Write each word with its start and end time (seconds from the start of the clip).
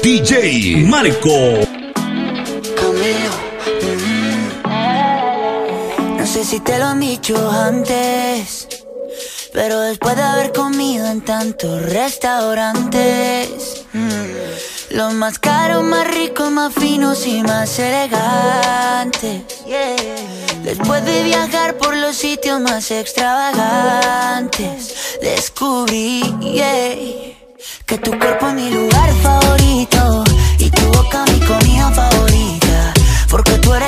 DJ 0.00 0.86
Marco. 0.86 1.58
Camilo. 2.76 3.32
No 6.16 6.26
sé 6.26 6.44
si 6.44 6.60
te 6.60 6.78
lo 6.78 6.84
han 6.84 7.00
dicho 7.00 7.36
antes, 7.50 8.68
pero 9.52 9.80
después 9.80 10.14
de 10.14 10.22
haber 10.22 10.52
comido 10.52 11.08
en 11.08 11.22
tantos 11.22 11.82
restaurantes, 11.82 13.84
mm, 13.92 14.96
los 14.96 15.12
más 15.14 15.40
caros, 15.40 15.82
más 15.82 16.06
ricos, 16.06 16.52
más 16.52 16.72
finos 16.72 17.26
y 17.26 17.42
más 17.42 17.76
elegantes. 17.80 19.42
Después 20.62 21.04
de 21.04 21.24
viajar 21.24 21.76
por 21.78 21.96
los 21.96 22.14
sitios 22.14 22.60
más 22.60 22.90
extravagantes, 22.90 25.07
descubrí 25.20 26.22
que 27.86 27.98
tu 27.98 28.10
cuerpo 28.18 28.48
es 28.48 28.54
mi 28.54 28.70
lugar 28.70 29.10
favorito 29.22 30.24
y 30.58 30.70
tu 30.70 30.82
boca 30.92 31.24
mi 31.26 31.40
comida 31.40 31.90
favorita. 31.90 32.92
Porque 33.30 33.52
tú 33.58 33.74
eres 33.74 33.87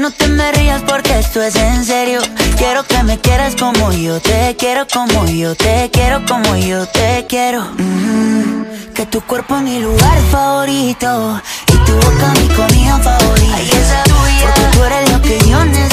No 0.00 0.10
te 0.10 0.28
me 0.28 0.50
rías 0.52 0.80
porque 0.88 1.18
esto 1.18 1.42
es 1.42 1.54
en 1.56 1.84
serio. 1.84 2.22
Quiero 2.56 2.84
que 2.84 3.02
me 3.02 3.18
quieras 3.18 3.54
como 3.54 3.92
yo 3.92 4.18
te 4.18 4.56
quiero, 4.56 4.86
como 4.90 5.26
yo 5.26 5.54
te 5.54 5.90
quiero, 5.92 6.24
como 6.24 6.56
yo 6.56 6.86
te 6.86 7.26
quiero. 7.28 7.66
Mm, 7.76 8.94
que 8.94 9.04
tu 9.04 9.20
cuerpo 9.20 9.56
es 9.56 9.62
mi 9.62 9.78
lugar 9.78 10.18
favorito. 10.30 11.42
Y 11.66 11.76
tu 11.84 11.92
boca 11.96 12.32
mi 12.40 12.48
comida 12.48 12.98
favorita. 12.98 13.56
Ay, 13.56 13.70
esa 13.70 14.02
tuya. 14.04 14.54
Porque 14.54 14.62
tú 14.72 14.84
eres 14.84 15.12
lo 15.12 15.20
que 15.20 15.38
yo 15.46 15.64
necesito. 15.66 15.89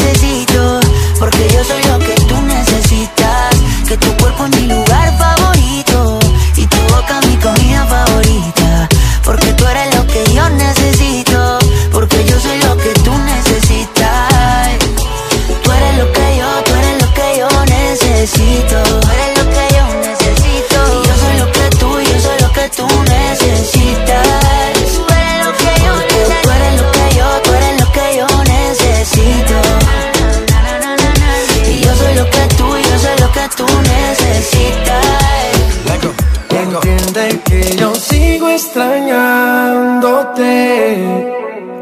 Extrañándote 38.87 41.35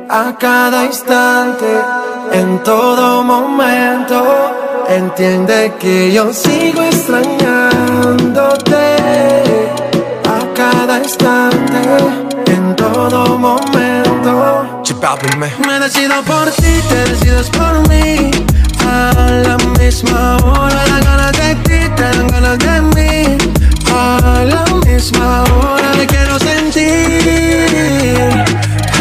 a 0.10 0.36
cada 0.40 0.86
instante, 0.86 1.66
en 2.32 2.64
todo 2.64 3.22
momento. 3.24 4.24
Entiende 4.90 5.72
que 5.80 6.12
yo 6.14 6.34
sigo 6.34 6.82
extrañándote 6.84 8.96
a 10.26 10.54
cada 10.54 10.98
instante, 11.00 11.82
en 12.48 12.76
todo 12.76 13.38
momento. 13.38 14.82
Me 15.68 15.80
decido 15.80 16.22
por 16.24 16.50
ti, 16.52 16.82
te 16.90 17.06
decides 17.10 17.50
por 17.50 17.88
mí. 17.90 18.32
A 18.88 19.12
la 19.48 19.58
misma 19.80 20.38
hora, 20.38 20.86
dan 20.88 21.04
ganas 21.04 21.32
de 21.34 21.56
ti, 21.66 21.80
te 21.96 22.04
dan 22.04 22.28
ganas 22.28 22.58
de 22.60 22.82
mí. 22.96 23.38
A 23.92 24.44
la 24.46 24.75
misma 24.96 25.44
hora, 25.44 25.92
te 25.92 26.08
quiero 26.08 26.40
sentir. 26.40 26.88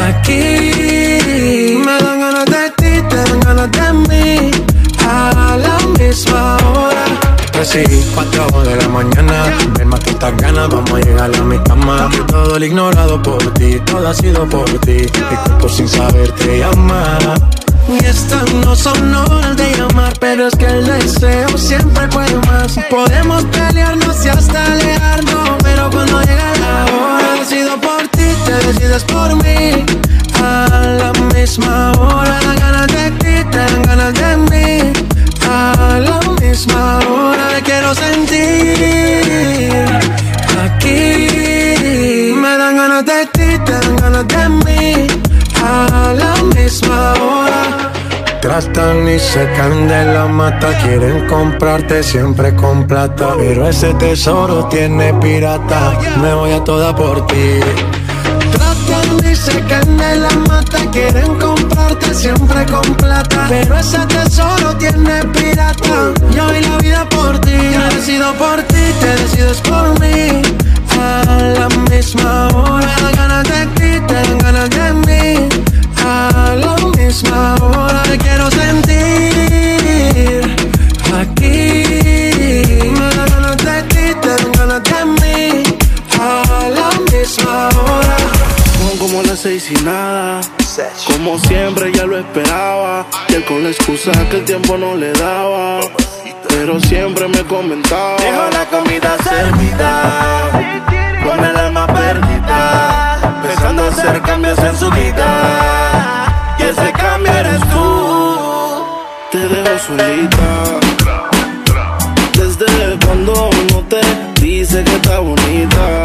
Aquí 0.09 1.78
me 1.87 1.94
dan 2.03 2.21
ganas 2.21 2.47
de 2.47 2.71
ti, 2.78 2.93
te 3.09 3.16
dan 3.16 3.41
ganas 3.41 3.71
de 3.71 3.93
mí. 4.09 4.50
A 5.06 5.56
la 5.56 5.78
misma 5.99 6.56
hora. 6.56 7.05
Pues 7.53 7.69
sí, 7.69 7.84
cuatro 8.15 8.65
de 8.65 8.77
la 8.77 8.88
mañana 8.88 9.56
Me 9.78 9.84
mato 9.84 10.10
estas 10.10 10.37
ganas, 10.38 10.69
vamos 10.69 10.91
a 10.91 10.99
llegar 10.99 11.31
a 11.34 11.43
mi 11.43 11.59
cama 11.60 12.11
Todo 12.26 12.56
el 12.56 12.65
ignorado 12.65 13.22
por 13.22 13.55
ti, 13.55 13.81
todo 13.87 14.09
ha 14.09 14.12
sido 14.12 14.44
por 14.49 14.69
ti 14.81 15.06
Mi 15.31 15.37
cuerpo 15.44 15.69
sin 15.69 15.88
saber 15.88 16.32
te 16.32 16.59
llama 16.59 17.19
y 17.88 18.04
estas 18.04 18.52
no 18.54 18.74
son 18.74 19.14
horas 19.14 19.56
de 19.56 19.76
llamar, 19.76 20.12
pero 20.18 20.48
es 20.48 20.56
que 20.56 20.66
el 20.66 20.86
deseo 20.86 21.58
siempre 21.58 22.08
puede 22.08 22.36
más. 22.46 22.76
Podemos 22.90 23.44
pelearnos 23.44 24.24
y 24.24 24.28
hasta 24.28 24.64
alejarnos, 24.64 25.50
pero 25.62 25.90
cuando 25.90 26.20
llega 26.22 26.54
la 26.60 26.84
hora, 26.92 27.32
decido 27.40 27.80
por 27.80 28.08
ti, 28.08 28.26
te 28.46 28.52
decides 28.66 29.04
por 29.04 29.34
mí. 29.42 29.84
A 30.42 30.66
la 30.98 31.12
misma 31.34 31.92
hora, 31.92 32.40
dan 32.40 32.56
ganas 32.56 32.86
de 32.88 33.10
ti, 33.12 33.50
te 33.50 33.58
dan 33.58 33.82
ganas 33.82 34.14
de 34.14 34.36
mí. 34.36 34.92
A 35.48 35.98
la 36.00 36.20
misma 36.40 36.98
hora, 37.08 37.48
te 37.54 37.62
quiero 37.62 37.94
sentir. 37.94 38.84
Aquí 40.64 42.32
me 42.34 42.58
dan 42.58 42.76
ganas 42.76 43.04
de 43.04 43.26
ti, 43.26 43.58
te 43.64 43.72
dan 43.72 43.96
ganas 43.96 44.28
de 44.28 44.48
mí. 44.48 45.06
Tratan 48.54 49.09
y 49.09 49.19
se 49.19 49.50
caen 49.56 49.88
de 49.88 50.04
la 50.15 50.26
mata, 50.26 50.69
quieren 50.78 51.26
comprarte 51.26 52.04
siempre 52.04 52.54
con 52.54 52.87
plata. 52.87 53.34
Pero 53.37 53.66
ese 53.69 53.92
tesoro 53.94 54.69
tiene 54.69 55.12
pirata, 55.15 55.98
me 56.22 56.32
voy 56.32 56.53
a 56.53 56.62
toda 56.62 56.94
por 56.94 57.26
ti. 57.26 57.59
Tratan 58.53 59.28
y 59.28 59.34
se 59.34 59.60
caen 59.62 59.97
de 59.97 60.16
la 60.19 60.31
mata, 60.48 60.78
quieren 60.93 61.34
comprarte 61.41 62.14
siempre 62.14 62.64
con 62.66 62.94
plata. 62.94 63.47
Pero 63.48 63.76
ese 63.76 63.98
tesoro 64.06 64.76
tiene 64.76 65.25
pirata, 65.32 66.12
yo 66.31 66.47
doy 66.47 66.60
la 66.60 66.78
vida 66.78 67.09
por 67.09 67.37
ti. 67.41 67.56
Yo 67.56 67.97
decido 67.97 68.32
por 68.34 68.62
ti, 68.62 68.84
te 69.00 69.17
decides 69.17 69.61
por 69.62 69.99
mí. 69.99 70.43
A 70.96 71.43
la 71.58 71.69
misma 71.90 72.46
hora, 72.55 72.94
ganas 73.17 73.49
de 73.49 73.67
ti, 73.75 74.06
te 74.06 74.14
dan 74.14 74.38
ganas 74.38 74.70
de 74.70 74.93
mí. 74.93 75.74
A 76.06 76.54
la 76.56 76.76
misma 76.98 77.54
hora, 77.60 78.02
te 78.02 78.18
quiero 78.18 78.50
sentir. 78.50 80.42
Aquí 81.20 81.82
me 82.98 83.08
dan 83.16 83.28
ganas 83.30 83.56
de 83.56 83.82
ti, 83.84 84.14
te 84.20 84.28
dan 84.28 84.52
ganas 84.52 84.82
de 84.82 85.04
mí. 85.18 85.62
A 86.20 86.22
la 86.78 86.88
misma 87.10 87.68
hora. 87.68 88.16
Son 88.78 88.98
como 88.98 89.22
las 89.22 89.38
seis 89.40 89.70
y 89.70 89.74
nada. 89.82 90.40
Como 91.06 91.38
siempre 91.38 91.92
ya 91.92 92.04
lo 92.04 92.18
esperaba. 92.18 93.06
Y 93.28 93.34
él 93.34 93.44
con 93.44 93.62
la 93.62 93.70
excusa 93.70 94.10
que 94.28 94.36
el 94.38 94.44
tiempo 94.44 94.76
no 94.76 94.94
le 94.96 95.12
daba. 95.12 95.80
Pero 96.48 96.80
siempre 96.80 97.28
me 97.28 97.42
comentaba. 97.44 98.16
Dejo 98.16 98.50
la 98.52 98.64
comida 98.66 99.16
servida, 99.22 100.50
con 101.24 101.44
el 101.44 101.56
alma 101.56 101.86
perdida, 101.86 102.44
empezando 103.64 103.87
hacer 103.88 104.22
cambios 104.22 104.58
en 104.58 104.76
su 104.76 104.90
vida. 104.90 106.56
Y 106.58 106.62
ese 106.62 106.93
cambio 106.93 107.32
eres 107.32 107.61
tú. 107.61 108.84
Te 109.32 109.38
dejo 109.38 109.78
solita. 109.87 110.49
Desde 112.34 113.06
cuando 113.06 113.50
no 113.72 113.81
te 113.88 114.00
dice 114.40 114.84
que 114.84 114.96
está 114.96 115.19
bonita. 115.19 116.05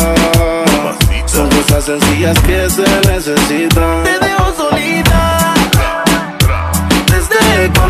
Son 1.25 1.49
cosas 1.49 1.85
sencillas 1.85 2.39
que 2.39 2.69
se 2.69 2.83
necesitan. 3.11 4.03
Te 4.03 4.19
dejo 4.25 4.53
solita. 4.57 5.53
Desde 7.07 7.69
cuando 7.77 7.88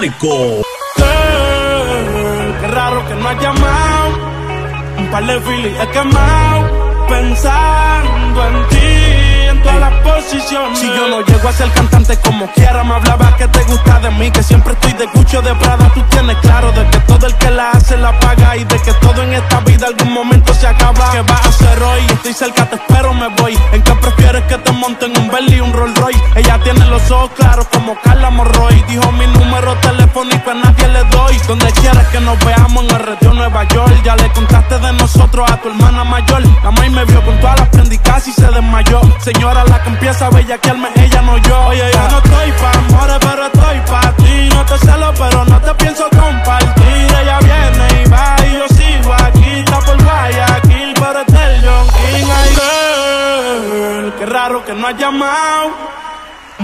Marco. 0.00 0.62
Qué 2.60 2.66
raro 2.68 3.06
que 3.06 3.14
no 3.16 3.28
has 3.28 3.42
llamado. 3.42 4.08
Un 4.96 5.10
par 5.10 5.26
de 5.26 5.40
filis 5.40 5.76
he 5.78 5.88
quemado. 5.88 6.80
Pensando 7.08 8.46
en 8.46 8.68
ti, 8.68 8.76
en 9.50 9.62
todas 9.62 9.80
las 9.80 9.92
posiciones. 10.00 10.78
Si 10.78 10.86
yo 10.86 11.08
no 11.08 11.20
llego 11.22 11.48
a 11.48 11.52
ser 11.52 11.70
cantante 11.72 12.16
como 12.18 12.46
quiera, 12.52 12.82
me 12.84 12.94
hablaba 12.94 13.36
que 13.36 13.48
te 13.48 13.62
gusta 13.64 13.98
de 14.00 14.10
mí. 14.12 14.30
Que 14.30 14.42
siempre 14.42 14.72
estoy 14.72 14.92
de 14.94 15.06
cucho 15.08 15.42
de 15.42 15.54
Prada. 15.56 15.90
Tú 15.92 16.02
tienes 16.08 16.36
claro 16.38 16.72
de 16.72 16.86
que 16.88 16.98
todo 17.00 17.26
el 17.26 17.34
que 17.34 17.50
la 17.50 17.70
hace 17.72 17.96
la 17.98 18.18
paga. 18.20 18.56
Y 18.56 18.64
de 18.64 18.78
que 18.80 18.92
todo 18.94 19.22
en 19.22 19.34
esta 19.34 19.60
vida 19.60 19.86
algún 19.88 20.12
momento 20.14 20.54
se 20.54 20.66
acaba. 20.66 21.12
¿Qué 21.12 21.20
vas 21.22 21.44
a 21.44 21.48
hacer 21.48 21.82
hoy? 21.82 22.00
Estoy 22.08 22.32
cerca, 22.32 22.64
te 22.70 22.76
espero, 22.76 23.12
me 23.12 23.28
voy. 23.36 23.58
¿En 23.72 23.82
qué 23.82 23.92
prefieres 23.96 24.44
que 24.44 24.56
te 24.56 24.72
monten 24.72 25.18
un 25.18 25.28
Bentley 25.28 25.58
y 25.58 25.60
un 25.60 25.72
Rolls 25.72 25.98
Royce? 25.98 26.20
Ella 26.36 26.58
tiene 26.62 26.86
los 26.86 27.10
ojos 27.10 27.30
claros 27.36 27.66
como 27.68 28.00
Carla 28.00 28.30
Morroy. 28.30 28.82
Dijo 28.88 29.12
mi 29.12 29.26
número 29.26 29.39
telefónico 30.20 30.50
a 30.50 30.54
nadie 30.54 30.88
le 30.88 31.04
doy. 31.04 31.38
Donde 31.48 31.72
quieras 31.72 32.06
que 32.08 32.20
nos 32.20 32.38
veamos 32.44 32.84
en 32.84 32.90
el 32.90 33.02
retiro 33.02 33.34
Nueva 33.34 33.64
York. 33.64 34.02
Ya 34.04 34.16
le 34.16 34.30
contaste 34.32 34.78
de 34.78 34.92
nosotros 34.92 35.50
a 35.50 35.56
tu 35.58 35.68
hermana 35.68 36.04
mayor. 36.04 36.42
La 36.62 36.70
maíz 36.70 36.92
me 36.92 37.04
vio 37.04 37.22
con 37.24 37.38
todas 37.40 37.60
las 37.60 37.68
prendas 37.68 38.28
y 38.28 38.32
se 38.32 38.46
desmayó. 38.46 39.00
Señora, 39.20 39.64
la 39.64 39.82
que 39.82 39.88
empieza 39.88 40.26
a 40.26 40.30
bellaquearme, 40.30 40.88
ella 40.96 41.22
no 41.22 41.38
yo. 41.38 41.60
Oye, 41.68 41.90
yo 41.92 42.08
no 42.10 42.18
estoy 42.18 42.52
pa' 42.52 42.78
amores, 42.78 43.18
pero 43.20 43.46
estoy 43.46 43.80
pa' 43.90 44.12
ti. 44.16 44.48
No 44.54 44.64
te 44.64 44.78
celo, 44.78 45.14
pero 45.18 45.44
no 45.44 45.60
te 45.60 45.74
pienso 45.74 46.04
compartir. 46.10 47.16
Ella 47.20 47.38
viene 47.40 48.02
y 48.04 48.08
va 48.08 48.36
y 48.46 48.52
yo 48.52 48.68
sigo 48.68 49.12
aquí. 49.14 49.50
Está 49.60 49.80
por 49.80 50.02
Guayaquil, 50.02 50.94
pero 50.94 51.20
este 51.20 51.34
es 51.34 51.40
el 51.40 51.64
John 51.64 51.86
King. 51.88 52.26
Ay, 52.36 52.50
girl, 52.54 54.14
qué 54.18 54.26
raro 54.26 54.64
que 54.64 54.74
no 54.74 54.86
has 54.86 54.96
llamado. 54.96 55.70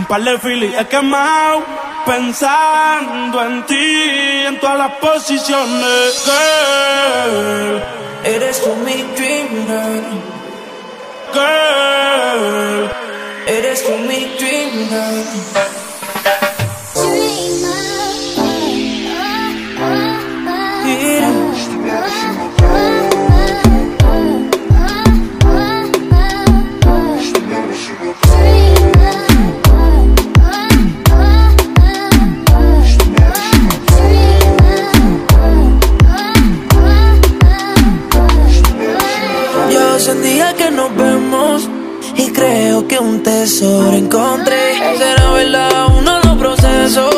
Par 0.08 0.23
de 0.23 0.38
filis 0.38 0.73
he 0.79 0.85
quemado 0.87 1.64
Pensando 2.05 3.43
en 3.43 3.67
ti 3.67 4.44
En 4.47 4.61
todas 4.61 4.79
las 4.79 4.93
posiciones 4.93 6.25
Girl 6.25 7.82
Eres 8.25 8.62
tú 8.62 8.75
mi 8.85 9.03
dream 9.17 9.49
girl. 9.67 10.05
Girl 11.32 12.91
Eres 13.47 13.85
tú 13.85 13.97
mi 13.99 14.37
dream 14.38 14.88
girl. 14.88 15.86
Un 43.00 43.22
tesoro 43.22 43.93
encontré. 43.93 44.75
Será 44.98 45.31
verdad, 45.32 45.87
uno 45.96 46.20
lo 46.20 46.38
proceso. 46.38 47.10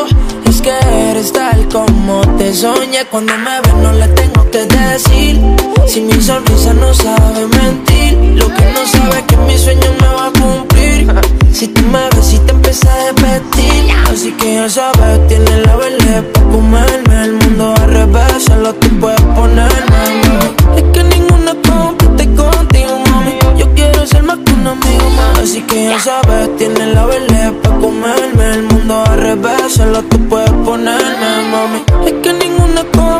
Es 0.44 0.60
que 0.60 0.70
eres 1.10 1.32
tal 1.32 1.68
como 1.68 2.20
te 2.36 2.54
soñé. 2.54 3.04
Cuando 3.10 3.32
me 3.38 3.60
ves, 3.60 3.74
no 3.74 3.92
le 3.92 4.08
tengo 4.08 4.50
que 4.50 4.64
decir. 4.64 5.40
Si 5.86 6.00
mi 6.00 6.20
sonrisa 6.20 6.72
no 6.74 6.92
sabe 6.94 7.46
mentir, 7.46 8.14
lo 8.36 8.48
que 8.48 8.64
no 8.72 8.86
sabe 8.86 9.18
es 9.18 9.24
que 9.24 9.36
mi 9.36 9.58
sueño 9.58 9.90
me 10.00 10.08
va 10.08 10.26
a 10.26 10.32
cumplir. 10.32 11.14
Si 11.52 11.68
tú 11.68 11.82
me 11.82 12.08
ves 12.10 12.32
y 12.32 12.38
te 12.40 12.52
empieza 12.52 12.92
a 12.92 13.06
repetir, 13.06 13.92
así 14.10 14.32
que 14.32 14.54
ya 14.54 14.68
sabes, 14.68 15.26
tienes 15.28 15.66
la 15.66 15.76
verde 15.76 16.22
para 16.32 16.46
comerme. 16.46 17.24
El 17.24 17.32
mundo 17.34 17.74
al 17.76 17.90
revés, 17.90 18.44
solo 18.46 18.74
tú 18.74 18.88
puedes 19.00 19.20
ponerme. 19.20 20.57
Así 25.48 25.62
que 25.62 25.82
ya 25.82 25.98
sabes, 25.98 26.56
tienes 26.58 26.88
la 26.94 27.06
verde 27.06 27.52
para 27.62 27.78
comerme. 27.78 28.50
El 28.52 28.64
mundo 28.64 29.02
al 29.02 29.18
revés, 29.18 29.72
solo 29.72 30.02
tú 30.02 30.18
puedes 30.28 30.50
ponerme, 30.50 31.30
mami. 31.50 31.84
Es 32.06 32.12
que 32.22 32.34
ninguna 32.34 32.82
compite 32.94 33.17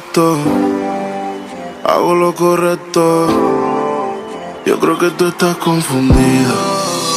esto 0.00 0.36
Hago 1.84 2.14
lo 2.14 2.34
correcto 2.34 3.26
Yo 4.64 4.78
creo 4.78 4.98
que 4.98 5.10
tú 5.10 5.28
estás 5.28 5.56
confundida 5.56 6.54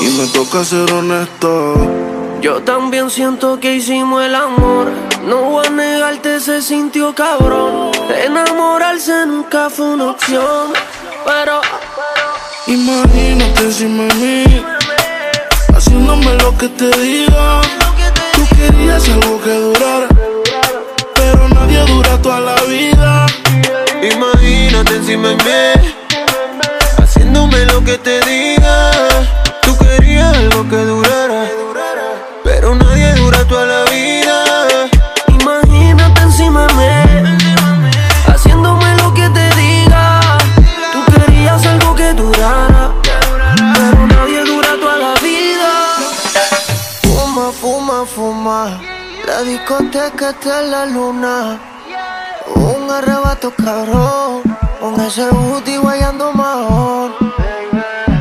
Y 0.01 0.07
me 0.17 0.27
toca 0.27 0.63
ser 0.63 0.91
honesto 0.91 1.75
Yo 2.41 2.61
también 2.63 3.09
siento 3.09 3.59
que 3.59 3.75
hicimos 3.75 4.23
el 4.23 4.35
amor. 4.35 4.87
No 5.25 5.37
voy 5.51 5.65
a 5.65 5.69
negarte, 5.69 6.41
se 6.41 6.61
sintió 6.61 7.15
cabrón. 7.15 7.91
Enamorarse 8.25 9.25
nunca 9.25 9.69
fue 9.69 9.85
una 9.85 10.11
opción. 10.11 10.73
Pero 11.25 11.61
Imagínate 12.67 13.67
de 13.67 13.87
mí 13.87 14.65
Haciéndome 15.75 16.33
lo 16.35 16.57
que 16.57 16.69
te 16.69 16.89
diga 16.97 17.61
Tú 18.33 18.55
querías 18.55 19.09
algo 19.09 19.41
que 19.41 19.53
durara 19.53 20.12
Nadie 21.49 21.79
dura 21.85 22.21
toda 22.21 22.39
la 22.39 22.61
vida 22.63 23.25
Imagínate 24.03 24.95
encima 24.95 25.29
de 25.29 25.35
mí, 25.35 25.93
haciéndome 26.97 27.65
lo 27.67 27.81
que 27.85 27.97
te 27.97 28.19
diga. 28.25 28.91
Tú 29.61 29.77
querías 29.77 30.35
algo 30.35 30.67
que 30.67 30.75
durara, 30.75 31.47
discoteca 49.79 50.61
la 50.61 50.85
luna. 50.85 51.59
Un 52.55 52.91
arrebato 52.91 53.51
cabrón. 53.51 54.41
Con 54.79 54.99
ese 54.99 55.27
booty 55.29 55.77
guayando 55.77 56.31
mahón. 56.33 57.13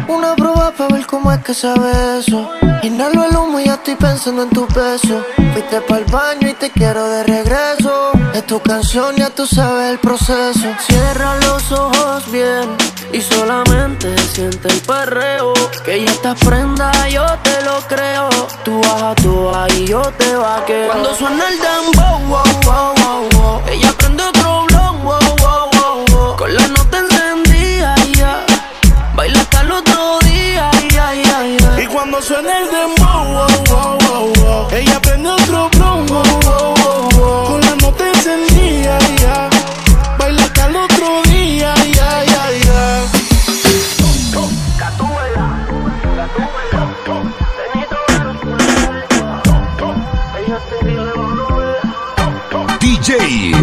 Una 0.09 0.35
prueba 0.37 0.73
para 0.73 0.94
ver 0.94 1.06
cómo 1.06 1.32
es 1.32 1.42
que 1.42 1.54
sabe 1.54 2.18
eso. 2.18 2.49
Inhalo 2.82 3.25
el 3.25 3.37
humo 3.37 3.61
y 3.61 3.64
ya 3.64 3.75
estoy 3.75 3.97
pensando 3.97 4.44
en 4.44 4.50
tu 4.50 4.66
peso. 4.68 5.25
Fuiste 5.52 5.80
pa'l 5.82 6.04
baño 6.04 6.49
y 6.49 6.54
te 6.54 6.71
quiero 6.71 7.09
de 7.09 7.25
regreso. 7.25 8.12
Es 8.32 8.47
tu 8.47 8.61
canción, 8.61 9.16
ya 9.16 9.30
tú 9.30 9.47
sabes 9.47 9.90
el 9.90 9.99
proceso. 9.99 10.68
Cierra 10.87 11.37
los 11.40 11.73
ojos 11.73 12.30
bien 12.30 12.91
y 13.12 13.21
solamente 13.21 14.16
siente 14.28 14.69
el 14.69 14.81
perreo. 14.81 15.52
Que 15.85 16.04
ya 16.04 16.11
estás 16.11 16.38
prenda, 16.40 16.90
yo 17.09 17.26
te 17.42 17.62
lo 17.64 17.81
creo. 17.88 18.28
Tú 18.64 18.81
a 18.85 19.14
tu 19.16 19.50
y 19.76 19.87
yo 19.87 20.02
te 20.19 20.35
vaqueo. 20.35 20.88
Cuando 20.88 21.14
suena 21.14 21.49
el 21.49 21.59
dembow, 21.59 22.19
wow, 22.28 22.45
wow, 22.64 22.95
wow, 22.97 23.28
wow. 23.33 23.62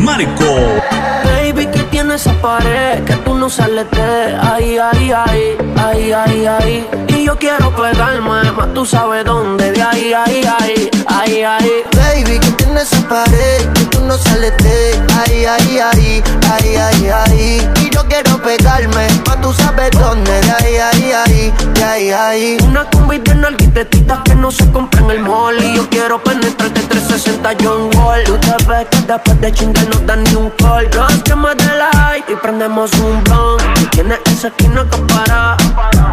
Marco. 0.02 0.82
Baby, 1.24 1.68
que 1.68 1.84
tiene 1.84 2.16
esa 2.16 2.34
pared 2.42 3.06
que 3.06 3.14
tú 3.24 3.36
no 3.36 3.50
sales 3.50 3.90
de 3.90 4.36
ahí, 4.36 4.78
ahí, 4.78 5.12
ahí, 5.14 5.58
ahí, 5.78 6.12
ahí, 6.12 6.46
ahí. 6.46 6.88
Y 7.08 7.24
yo 7.24 7.38
quiero 7.38 7.74
pegarme, 7.74 8.52
más 8.52 8.74
tú 8.74 8.86
sabes 8.86 9.24
dónde, 9.24 9.72
de 9.72 9.82
ahí, 9.82 10.12
ahí, 10.12 10.44
ahí, 10.60 10.90
ahí, 11.08 11.44
ahí. 11.44 11.84
Baby, 11.96 12.40
que 12.40 12.52
tiene 12.52 12.82
esa 12.82 13.00
pared 13.08 13.68
que 13.74 13.86
tú 13.86 14.02
no 14.06 14.18
sales 14.18 14.54
de 14.58 15.00
ahí, 15.20 15.46
ahí, 15.46 15.80
ahí, 15.80 16.24
ahí, 16.52 16.76
ahí, 16.76 17.10
ahí. 17.10 17.70
Y 17.82 17.90
yo 17.90 18.06
quiero 18.08 18.42
pegarme, 18.42 19.08
más 19.26 19.42
tú 19.42 19.54
sabes 19.54 19.92
dónde, 19.92 20.32
ahí, 20.60 20.76
ahí, 20.78 21.54
de 21.74 21.84
ahí, 21.84 22.12
ahí. 22.12 22.58
Una 22.64 22.86
combi 22.90 23.20
de 23.20 23.40
arquitectitas 23.50 24.20
que 24.26 24.36
no 24.36 24.52
se 24.52 24.70
compra 24.72 25.02
en 25.02 25.12
el 25.12 25.20
mall. 25.20 25.58
Y 25.64 25.76
yo 25.76 25.90
quiero 25.90 26.22
penetrarte 26.24 26.82
360 26.82 27.56
John 27.62 27.90
Wall. 27.96 28.24
Tú 28.24 28.38
te 28.38 28.66
ves 28.66 28.88
que 28.90 29.02
después 29.02 29.42
de 29.42 29.52
chingar 29.52 29.88
no 29.90 30.00
dan 30.06 30.24
ni 30.24 30.36
un 30.36 30.50
call. 30.52 30.90
Los 30.94 31.24
quemas 31.24 31.58
de 31.58 31.66
light 31.66 32.26
y 32.30 32.36
prendemos 32.36 32.92
un 32.94 33.24
blunt. 33.24 33.90
Tienes 33.92 34.20
esa 34.26 34.48
esquina 34.48 34.86
que 34.90 34.98
para. 35.14 35.58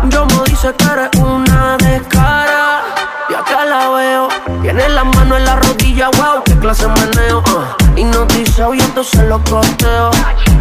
Yo 0.09 0.27
me 0.27 0.51
dice 0.51 0.75
que 0.77 0.85
eres 0.85 1.11
clase 6.77 6.89
meneo. 6.89 7.39
Uh. 7.39 8.27
Dice, 8.37 8.63
y 8.75 8.81
entonces 8.81 9.25
lo 9.25 9.43
costeo. 9.45 10.11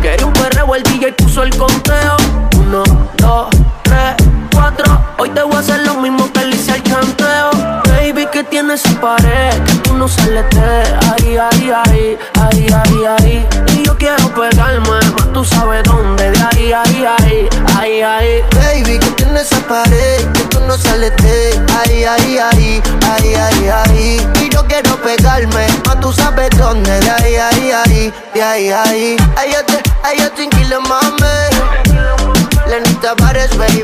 Quería 0.02 0.26
un 0.26 0.34
perreo, 0.34 0.76
el 0.76 0.84
DJ 0.84 1.14
puso 1.14 1.44
el 1.44 1.56
conteo. 1.58 2.16
Uno, 2.58 2.84
dos, 3.18 3.48
tres, 3.84 4.16
cuatro. 4.54 4.86
Hoy 5.18 5.30
te 5.30 5.44
voy 5.44 5.56
a 5.56 5.60
hacer 5.60 5.86
lo 5.86 5.96
mismo 5.96 6.32
que 6.32 6.46
le 6.46 6.56
hice 6.56 6.74
al 6.74 6.84
chanteo. 6.84 7.52
Baby, 7.88 8.28
que 8.32 8.44
tienes 8.44 8.86
esa 8.86 9.00
pared, 9.02 9.52
que 9.64 9.74
tú 9.84 9.94
no 9.96 10.08
sales 10.08 10.46
de 10.52 10.84
ahí, 11.12 11.38
ahí, 11.38 11.72
ahí, 11.72 12.18
ahí, 12.40 12.68
ahí, 12.72 13.06
ahí. 13.06 13.75
Yo 13.86 13.98
quiero 13.98 14.34
pegarme, 14.34 14.90
más 14.90 15.34
tú 15.34 15.46
sabes 15.46 15.84
dónde, 15.84 16.32
de 16.32 16.40
ahí, 16.40 16.74
ahí, 16.74 17.06
ahí, 17.06 17.50
ahí, 17.78 18.02
ahí. 18.02 18.44
Baby, 18.56 19.00
que 19.00 19.12
tienes 19.12 19.52
esa 19.52 19.60
pared, 19.68 20.26
que 20.34 20.44
tú 20.50 20.60
no 20.62 20.76
sales 20.78 21.16
de 21.18 21.64
ahí, 21.78 22.04
ahí, 22.04 22.38
ahí, 22.38 22.82
ahí, 23.12 23.36
ahí, 23.36 23.70
ahí. 23.70 24.28
Y 24.42 24.50
yo 24.50 24.66
quiero 24.68 24.96
pegarme, 25.02 25.68
más 25.86 26.00
tú 26.00 26.12
sabes 26.12 26.50
dónde, 26.58 27.00
de 27.00 27.10
ahí, 27.12 27.36
ahí, 27.36 27.72
ahí, 27.72 28.14
de 28.34 28.44
ahí, 28.44 28.70
ahí. 28.72 29.18
Ay, 29.38 29.52
yo 29.54 29.64
te, 29.66 29.82
ay, 30.04 30.18
yo 30.20 30.32
te 30.32 30.46
mami. 30.80 31.26
Lenita 32.68 33.16
Pares, 33.16 33.56
baby. 33.58 33.84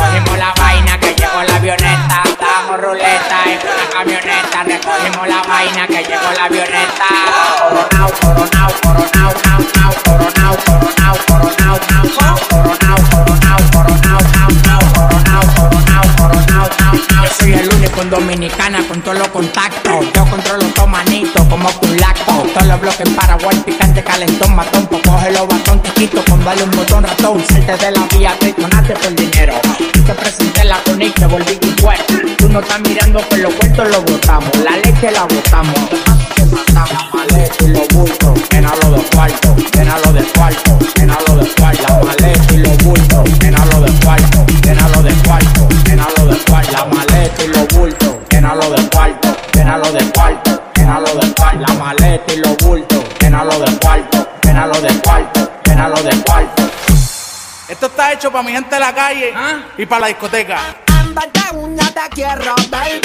recogimos 0.00 0.38
la 0.38 0.52
vaina 0.54 0.98
que 0.98 1.14
llegó 1.14 1.42
la 1.42 1.56
avioneta. 1.56 2.22
Andamos 2.24 2.80
ruleta 2.80 3.36
en 3.46 3.58
una 3.60 3.86
camioneta, 3.92 4.64
recogimos 4.64 5.28
la 5.28 5.42
vaina 5.42 5.86
que 5.86 6.02
llegó 6.04 6.30
la 6.36 6.44
avioneta. 6.44 7.06
Coronao, 7.60 8.10
coronao, 8.20 8.70
coronao, 8.82 9.32
coronao, 9.34 9.94
coronao, 10.04 10.54
coronao, 10.78 11.16
coronao, 11.28 11.76
coronao, 12.50 12.88
coronao, 13.72 14.20
coronao, 16.16 16.68
coronao, 16.78 17.26
soy 17.38 17.52
el 17.52 17.68
único 17.74 18.02
en 18.02 18.10
Dominicana 18.10 18.82
con 18.88 19.00
todos 19.02 19.18
los 19.18 19.28
contactos. 19.28 20.06
Yo 20.14 20.24
controlo 20.26 20.64
todo 20.74 20.88
como 21.48 21.68
un. 21.68 22.00
Todos 22.54 22.66
los 22.66 22.80
bloques 22.80 23.00
en 23.00 23.14
Paraguay, 23.14 23.56
picante, 23.64 24.02
calentón, 24.02 24.56
matón. 24.56 24.86
Coge 24.86 25.30
los 25.30 25.46
batón, 25.46 25.80
con 26.28 26.44
darle 26.44 26.64
un 26.64 26.70
botón 26.70 27.04
ratón. 27.04 27.44
Salte 27.46 27.76
de 27.76 27.92
la 27.92 28.06
vía, 28.06 28.34
te 28.38 28.52
donaste 28.52 28.94
por 28.94 29.14
dinero. 29.14 29.54
Te 30.06 30.14
presenté 30.14 30.64
la 30.64 30.76
conic, 30.84 31.14
te 31.14 31.26
volví 31.26 31.56
tu 31.56 31.82
cuerpo. 31.82 32.14
Tú 32.38 32.48
no 32.48 32.60
estás 32.60 32.80
mirando 32.80 33.20
que 33.28 33.36
los 33.38 33.54
cuentos 33.54 33.88
los 33.88 34.04
botamos. 34.04 34.50
La 34.64 34.76
leche 34.76 35.10
la 35.10 35.24
botamos. 35.24 35.90
Te 36.34 36.44
matamos, 36.46 37.14
maleta 37.14 37.64
y 37.64 37.68
los 37.68 37.88
bultos. 37.88 38.40
Llénalo 38.50 38.90
de 38.92 39.02
cuarto, 39.14 39.56
llénalo 39.74 40.12
de 40.12 40.22
cuarto, 40.24 40.78
llénalo 40.96 41.36
de 41.36 41.48
cuarto. 41.54 42.09
Hecho 58.20 58.30
para 58.30 58.44
mi 58.44 58.52
gente 58.52 58.74
de 58.74 58.80
la 58.80 58.94
calle 58.94 59.32
y 59.78 59.86
para 59.86 60.00
la 60.02 60.06
discoteca. 60.08 60.76
En 61.00 61.14
vez 61.14 61.24
de 61.32 61.56
uñas 61.56 61.94
te 61.94 62.00
quiero 62.10 62.54
ver 62.70 63.00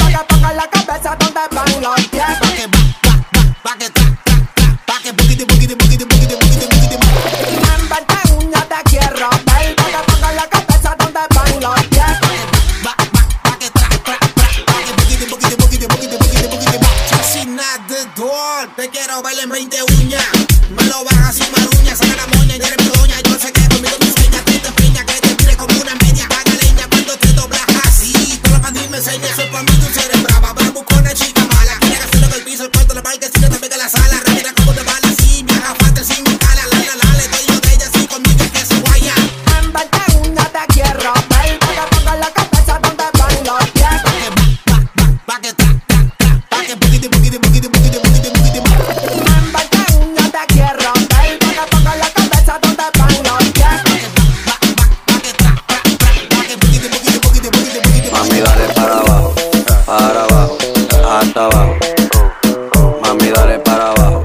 la 0.56 0.68
cabeza 0.70 1.16
donde 1.18 1.40
van 1.52 1.82
los 1.82 2.08
pies 2.08 2.24
Pa' 2.42 2.52
que 2.52 2.68
va, 2.68 2.80
va, 3.06 3.16
va, 3.34 3.42
pa' 3.64 3.78
que 3.78 3.90
tra, 3.92 4.04
tra, 4.26 4.36
tra 4.54 4.78
Pa' 4.86 5.00
que 5.02 5.12
buquiti 5.14 5.44
En 5.44 5.48
vez 5.48 5.88
de 8.08 8.34
uñas 8.34 8.68
te 8.68 8.76
quiero 8.90 9.30
ver 9.30 9.76
Pa' 9.76 9.86
que 9.86 10.00
ponga 10.12 10.32
la 10.34 10.48
cabeza 10.50 10.96
donde 11.00 11.20
van 11.34 11.62
los 11.62 11.84
pies 11.84 12.14
Pa' 12.22 12.28
que 12.28 12.44
va, 12.86 12.92
va, 12.92 12.96
va, 13.16 13.24
pa' 13.44 13.58
que 13.58 13.70
tra, 13.70 13.88
tra, 13.88 14.18
tra 14.20 14.48
Pa' 14.66 14.84
que 14.84 14.92
buquiti, 14.98 15.26
buquiti, 15.32 15.56
buquiti, 15.56 15.86
buquiti, 15.88 16.18
buquiti, 16.18 16.48
buquiti 16.48 16.78
Chasinator 17.10 18.68
Te 18.76 18.90
quiero 18.90 19.24
ver 19.24 19.40
en 19.40 19.50
20 19.50 19.78
uñas 20.02 20.26
Me 20.72 20.84
lo 20.84 21.06
bajas 21.06 21.36
sin 21.36 21.50
maruña 21.54 21.96
Saca 21.96 22.16
la 22.18 22.28
moña 22.36 22.58
y 22.58 22.62
eres 22.62 22.95
Mami, 61.36 63.30
dale 63.30 63.60
para 63.60 63.90
abajo, 63.92 64.24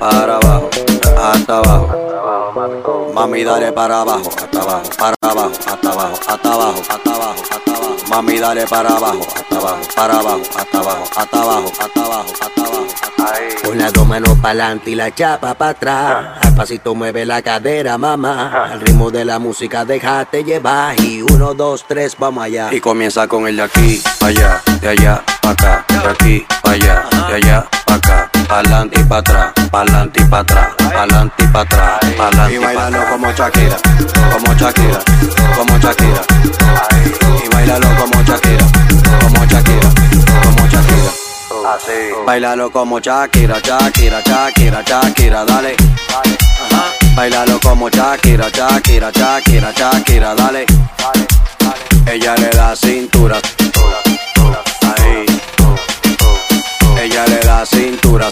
para 0.00 0.34
abajo, 0.38 0.68
hasta 1.16 1.58
abajo. 1.58 3.12
Mami, 3.14 3.44
dale 3.44 3.70
para 3.70 4.00
abajo, 4.00 4.28
hasta 4.36 4.62
abajo, 4.62 4.90
para 4.98 5.16
abajo, 5.22 5.52
hasta 5.54 5.92
abajo, 5.92 6.18
hasta 6.26 6.52
abajo, 6.52 6.80
hasta 6.80 7.14
abajo, 7.14 7.42
hasta 7.42 7.54
abajo. 7.54 7.67
Mami, 8.08 8.38
dale 8.38 8.66
para 8.66 8.88
abajo, 8.88 9.20
hasta 9.36 9.56
abajo, 9.56 9.80
para 9.94 10.14
abajo, 10.18 10.42
hasta 10.56 10.78
abajo, 10.78 11.04
hasta 11.14 11.38
abajo, 11.38 11.72
hasta 11.80 12.00
abajo, 12.00 12.26
hasta 12.32 12.62
abajo. 12.62 12.86
Con 13.62 13.78
las 13.78 13.92
dos 13.92 14.06
manos 14.06 14.38
pa'lante 14.40 14.90
y 14.90 14.94
la 14.94 15.14
chapa 15.14 15.52
para 15.54 15.70
atrás. 15.72 16.26
Al 16.40 16.54
pasito 16.54 16.94
mueve 16.94 17.26
la 17.26 17.42
cadera, 17.42 17.98
mamá. 17.98 18.64
Al 18.72 18.80
ritmo 18.80 19.10
de 19.10 19.26
la 19.26 19.38
música 19.38 19.84
déjate 19.84 20.42
llevar. 20.42 20.98
Y 21.00 21.20
uno, 21.20 21.52
dos, 21.52 21.84
tres, 21.86 22.16
vamos 22.18 22.44
allá. 22.44 22.72
Y 22.72 22.80
comienza 22.80 23.28
con 23.28 23.46
el 23.46 23.56
de 23.56 23.62
aquí, 23.62 24.02
pa' 24.18 24.28
allá, 24.28 24.62
de 24.80 24.88
allá, 24.88 25.22
pa' 25.42 25.50
acá. 25.50 25.84
De 25.88 26.08
aquí, 26.08 26.46
pa' 26.62 26.70
allá, 26.70 27.04
de 27.28 27.34
allá, 27.34 27.66
pa' 27.84 27.94
acá. 27.94 28.30
Pa'lante 28.48 29.00
y 29.00 29.04
pa' 29.04 29.18
atrás, 29.18 29.52
pa'lante 29.70 30.22
y 30.22 30.24
pa' 30.24 30.38
atrás, 30.38 30.68
pa'lante 30.78 31.44
y 31.44 31.46
pa' 31.48 31.60
atrás, 31.60 32.00
pa'lante 32.16 32.54
y 32.54 32.58
bailalo 32.58 33.04
como 33.10 33.30
Shakira, 33.32 33.76
como 34.32 34.54
Shakira, 34.54 35.00
como 35.54 35.78
Shakira. 35.78 37.27
Bailalo 37.58 37.88
como 37.96 38.22
Shakira, 38.22 38.66
como 39.20 39.44
Shakira, 39.44 39.90
como 40.44 40.68
Shakira. 40.68 41.10
Así. 41.74 42.24
Bailalo 42.24 42.70
como 42.70 43.00
Shakira, 43.00 43.58
Shakira, 43.60 44.22
Shakira, 44.24 44.82
Shakira, 44.86 45.44
dale. 45.44 45.74
Ajá. 46.08 46.84
Bailalo 47.16 47.58
como 47.58 47.88
Shakira, 47.90 48.48
Shakira, 48.48 49.10
Shakira, 49.10 49.72
Shakira, 49.72 50.34
dale. 50.36 50.66
Ella 52.06 52.36
le 52.36 52.50
da 52.50 52.76
cintura. 52.76 53.40
Ahí. 54.96 55.26
Ella 57.02 57.26
le 57.26 57.40
da 57.40 57.66
cintura. 57.66 58.30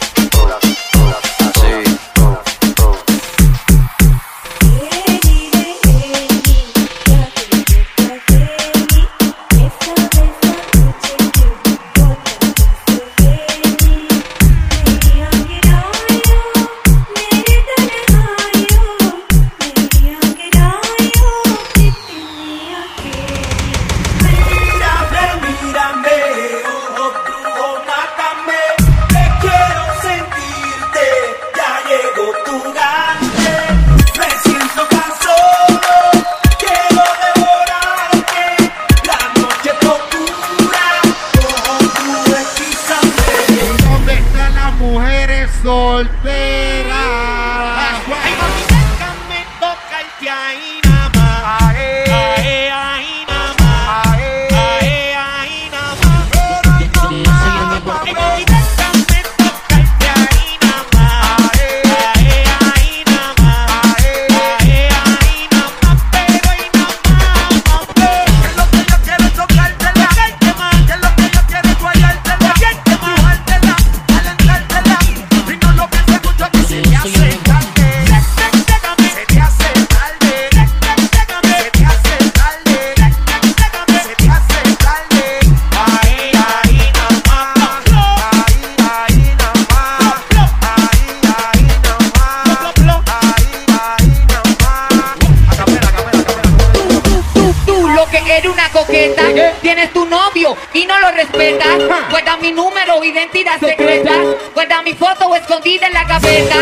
guarda 102.10 102.36
mi 102.38 102.50
número, 102.52 103.04
identidad 103.04 103.60
secreta, 103.60 104.12
guarda 104.54 104.82
mi 104.82 104.94
foto 104.94 105.34
escondida 105.34 105.86
en 105.86 105.92
la 105.92 106.04
gaveta. 106.04 106.56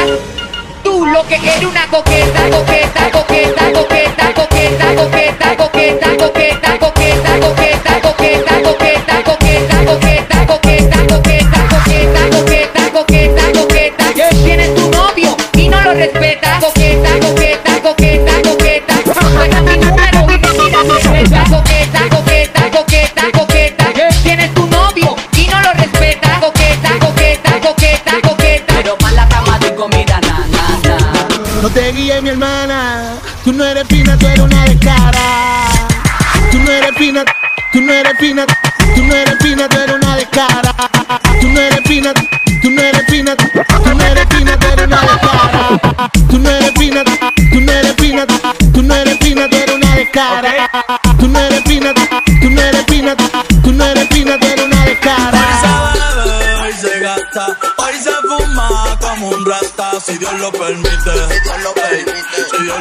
Tú 0.82 1.06
lo 1.06 1.26
que 1.26 1.36
eres 1.36 1.64
una 1.64 1.86
coqueta, 1.86 2.50
coqueta, 2.50 3.10
coqueta, 3.10 3.72
coqueta, 3.72 4.34
coqueta, 4.34 4.94
coqueta, 4.96 5.56
coqueta, 5.56 6.16
coqueta, 6.16 6.78
coqueta, 6.78 7.40
coqueta. 7.40 7.93
eres 33.84 33.88
pina, 33.88 34.18
tú 34.18 34.26
eres 34.26 34.40
una 34.40 34.64
descarada. 34.64 35.88
Tú 36.50 36.58
no 36.58 36.70
eres 36.70 36.92
pina, 36.96 37.24
tú 37.72 37.80
no 37.80 37.92
eres 37.92 38.14
pina. 38.18 38.46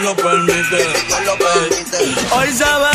lo 0.04 0.16
permite. 0.16 0.78
Dios 0.78 1.26
lo 1.26 2.93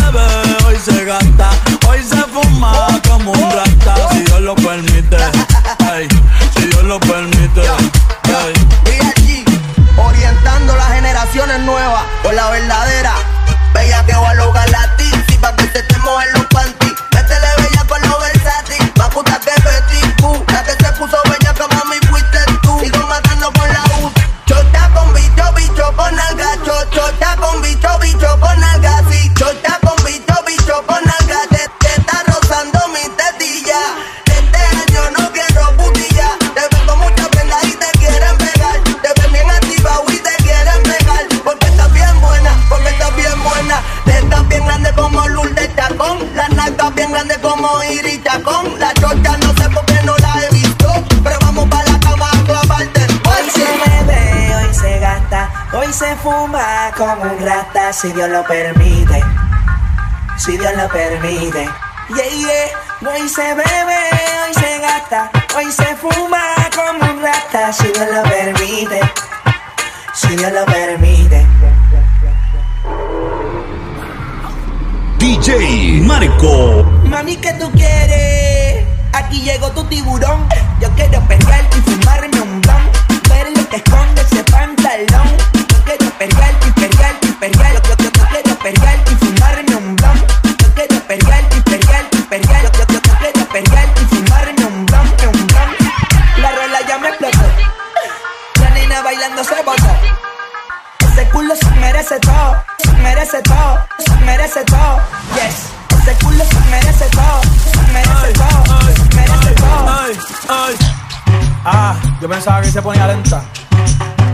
como 56.98 57.22
un 57.22 57.38
rata 57.46 57.92
si 57.92 58.12
Dios 58.12 58.28
lo 58.28 58.42
permite. 58.42 59.22
Si 60.36 60.58
Dios 60.58 60.72
lo 60.76 60.88
permite. 60.88 61.68
Yeah, 62.08 62.24
yeah. 62.24 63.12
Hoy 63.12 63.28
se 63.28 63.54
bebe, 63.54 64.00
hoy 64.44 64.54
se 64.54 64.78
gasta, 64.80 65.30
hoy 65.56 65.70
se 65.70 65.94
fuma 65.94 66.42
como 66.74 67.12
un 67.12 67.22
rata 67.22 67.72
si 67.72 67.86
Dios 67.86 68.08
lo 68.12 68.22
permite. 68.24 69.00
Si 70.12 70.28
Dios 70.34 70.52
lo 70.52 70.64
permite. 70.66 71.46
DJ 75.18 76.00
Marco. 76.02 76.82
Mami, 77.04 77.36
¿qué 77.36 77.52
tú 77.52 77.70
quieres? 77.72 78.84
Aquí 79.12 79.42
llegó 79.42 79.70
tu 79.70 79.84
tiburón. 79.84 80.48
Yo 80.80 80.88
quiero 80.96 81.20
pelear 81.28 81.64
y 81.76 81.80
fumarme 81.80 82.40
un 82.40 82.60
don. 82.60 82.90
Ver 83.28 83.56
lo 83.56 83.68
que 83.68 83.76
esconde 83.76 84.17
se 112.78 112.82
ponía 112.82 113.08
lenta. 113.08 113.42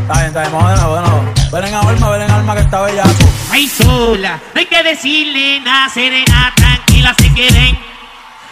Está 0.02 0.12
bien, 0.12 0.26
está 0.26 0.40
bien, 0.40 0.52
vamos 0.52 0.68
de 0.68 0.76
nuevo, 0.76 0.96
de 0.96 1.00
nuevo. 1.00 1.34
Ven 1.50 1.64
en 1.64 1.74
alma, 1.74 2.10
ven 2.10 2.22
en 2.22 2.30
alma 2.30 2.54
que 2.54 2.60
está 2.60 2.82
bellaco. 2.82 3.24
Ay, 3.50 3.66
sola, 3.68 4.38
no 4.52 4.60
hay 4.60 4.66
que 4.66 4.82
decirle 4.82 5.60
nada, 5.60 5.88
serena, 5.88 6.52
tranquila, 6.54 7.14
se 7.16 7.32
queden. 7.32 7.78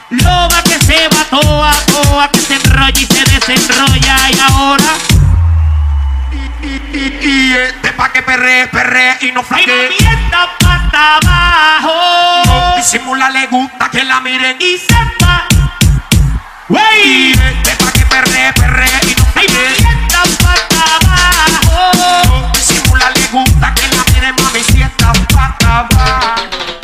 Loba 0.09 0.63
que 0.63 0.79
se 0.79 1.09
va 1.09 1.25
toa, 1.29 1.73
toa, 1.93 2.29
que 2.29 2.39
se 2.39 2.55
enrolla 2.55 3.01
y 3.01 3.05
se 3.05 3.23
desenrolla. 3.23 4.17
Y 4.31 4.41
ahora. 4.41 4.93
Y, 6.33 6.67
y, 6.67 6.81
y, 6.95 7.29
y 7.29 7.53
este 7.53 7.93
pa' 7.93 8.11
que 8.13 8.23
perre, 8.23 8.69
perre 8.69 9.19
y 9.21 9.33
no 9.33 9.43
flaque. 9.43 9.65
Ay, 9.69 9.97
no 10.01 10.07
mienta 10.07 10.49
pata 10.59 11.19
abajo. 11.19 11.93
No 12.47 12.77
disimula, 12.77 13.29
le 13.29 13.47
gusta 13.49 13.91
que 13.91 14.05
la 14.05 14.21
miren. 14.23 14.57
Y 14.59 14.79
sepa. 14.79 15.49
Wey. 16.71 16.81
Y 17.05 17.33
este 17.33 17.77
pa' 17.85 17.93
que 17.93 18.07
perre, 18.07 18.53
perre 18.55 18.87
y 19.03 19.21
no 19.21 19.22
eh. 19.37 19.77
Oh, 21.69 21.91
oh, 21.95 22.23
oh. 22.31 22.53
Simula 22.61 23.11
le 23.11 23.27
gusta 23.29 23.75
que 23.75 23.89
la 23.97 24.05
tiene 24.05 24.33
mami 24.33 24.61
si 24.63 24.83
está 24.83 25.11
acabar. 25.11 26.82